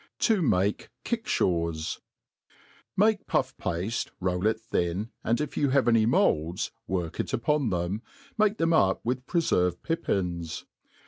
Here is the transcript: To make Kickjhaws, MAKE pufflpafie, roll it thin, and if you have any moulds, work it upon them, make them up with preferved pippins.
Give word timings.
To 0.21 0.41
make 0.41 0.89
Kickjhaws, 1.05 1.99
MAKE 2.97 3.27
pufflpafie, 3.27 4.09
roll 4.19 4.47
it 4.47 4.59
thin, 4.59 5.11
and 5.23 5.39
if 5.39 5.55
you 5.55 5.69
have 5.69 5.87
any 5.87 6.07
moulds, 6.07 6.71
work 6.87 7.19
it 7.19 7.33
upon 7.33 7.69
them, 7.69 8.01
make 8.35 8.57
them 8.57 8.73
up 8.73 9.01
with 9.05 9.27
preferved 9.27 9.83
pippins. 9.83 10.65